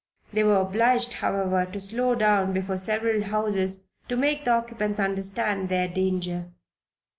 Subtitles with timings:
[0.33, 5.69] They were obliged, however, to slow down before several houses to make the occupants understand
[5.69, 6.49] their danger.